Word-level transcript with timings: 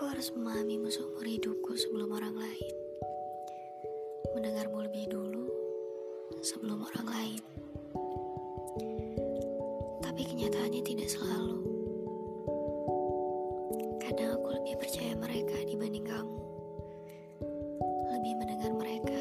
Aku 0.00 0.08
harus 0.08 0.32
memahami 0.32 0.80
seumur 0.88 1.28
hidupku 1.28 1.76
sebelum 1.76 2.16
orang 2.16 2.32
lain. 2.32 2.72
Mendengarmu 4.32 4.88
lebih 4.88 5.12
dulu 5.12 5.44
sebelum 6.40 6.88
orang 6.88 7.04
lain. 7.04 7.42
Tapi 10.00 10.22
kenyataannya 10.24 10.80
tidak 10.88 11.04
selalu. 11.04 11.60
Kadang 14.00 14.40
aku 14.40 14.48
lebih 14.56 14.80
percaya 14.80 15.12
mereka 15.20 15.68
dibanding 15.68 16.08
kamu. 16.08 16.38
Lebih 18.16 18.32
mendengar 18.40 18.72
mereka 18.72 19.19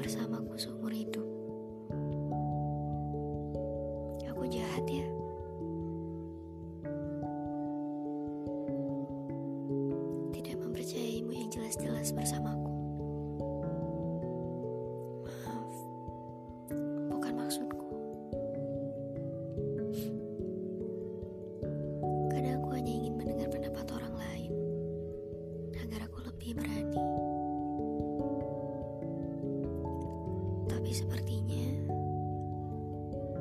bersamaku 0.00 0.56
seumur 0.56 0.88
hidup. 0.88 1.28
Aku 4.32 4.48
jahat 4.48 4.88
ya. 4.88 5.04
Tidak 10.32 10.56
mempercayaimu 10.56 11.36
yang 11.36 11.52
jelas-jelas 11.52 12.16
bersamaku. 12.16 12.72
Maaf, 15.28 15.72
bukan 17.12 17.32
maksudku. 17.36 17.88
Kadang 22.32 22.64
aku 22.64 22.68
hanya 22.72 22.92
ingin 23.04 23.14
mendengar 23.20 23.52
pendapat 23.52 23.84
orang 24.00 24.14
lain 24.16 24.52
agar 25.76 26.08
aku 26.08 26.24
lebih 26.24 26.56
berani. 26.56 27.19
Tapi 30.90 31.06
sepertinya 31.06 31.86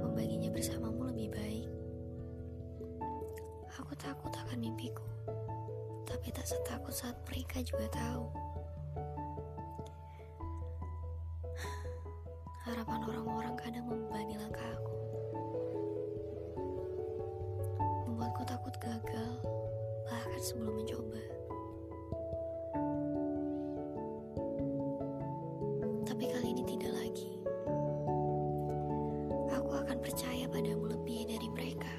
membaginya 0.06 0.54
bersamamu 0.54 1.10
lebih 1.10 1.34
baik. 1.34 1.66
Aku 3.74 3.98
takut 3.98 4.30
akan 4.30 4.62
mimpiku, 4.62 5.02
tapi 6.06 6.30
tak 6.30 6.46
setakut 6.46 6.94
saat 6.94 7.18
mereka 7.26 7.58
juga 7.66 7.90
tahu. 7.90 8.30
Harapan 12.70 13.02
orang-orang 13.18 13.58
kadang 13.58 13.90
membebani 13.90 14.38
langkah 14.38 14.70
aku. 14.70 14.96
Membuatku 18.14 18.46
takut 18.46 18.78
gagal, 18.78 19.34
bahkan 20.06 20.38
sebelum 20.38 20.78
mencoba. 20.78 21.22
Tapi 26.06 26.24
kali 26.30 26.48
ini 26.54 26.62
tidak 26.78 26.94
lagi. 26.94 27.39
Aku 29.60 29.76
akan 29.76 30.00
percaya 30.00 30.48
padamu 30.48 30.88
lebih 30.88 31.28
dari 31.28 31.52
mereka. 31.52 31.92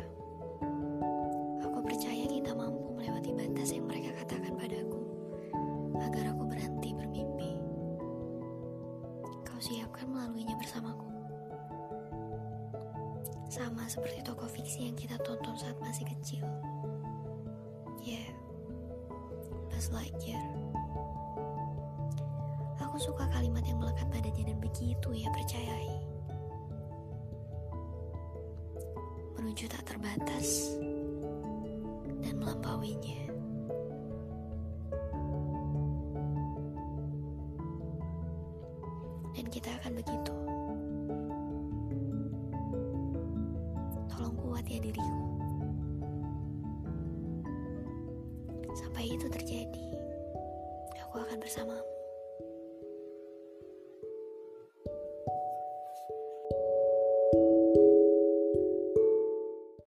Aku 1.61 1.85
percaya 1.85 2.25
kita 2.25 2.57
mampu 2.57 2.97
melewati 2.97 3.37
batas 3.37 3.77
yang 3.77 3.85
mereka 3.85 4.17
katakan 4.25 4.57
padaku 4.57 5.05
agar 6.01 6.33
aku 6.33 6.49
berhenti 6.49 6.97
bermimpi. 6.97 7.61
Kau 9.45 9.61
siapkan 9.61 10.09
melaluinya 10.09 10.57
bersamaku. 10.57 11.05
Sama 13.53 13.85
seperti 13.93 14.25
tokoh 14.25 14.49
fiksi 14.49 14.89
yang 14.89 14.97
kita 14.97 15.21
tonton 15.21 15.53
saat 15.61 15.77
masih 15.85 16.09
kecil. 16.17 16.49
Ya, 18.01 18.25
yeah, 18.25 18.29
Buzz 19.69 19.93
Lightyear. 19.93 20.49
Aku 22.81 22.97
suka 22.97 23.29
kalimat 23.29 23.69
yang 23.69 23.77
melekat 23.85 24.09
padanya 24.09 24.49
dan 24.49 24.57
begitu 24.65 25.13
ia 25.13 25.29
percayai. 25.29 26.10
Menuju 29.51 29.67
tak 29.67 29.83
terbatas 29.83 30.79
dan 32.23 32.39
melampauinya. 32.39 33.19
Dan 39.35 39.51
kita 39.51 39.75
akan 39.83 39.99
begitu. 39.99 40.35
Tolong 44.07 44.39
kuat 44.39 44.63
ya 44.71 44.79
diriku. 44.79 45.19
Sampai 48.79 49.11
itu 49.11 49.27
terjadi, 49.27 49.87
aku 51.03 51.27
akan 51.27 51.43
bersamamu. 51.43 52.00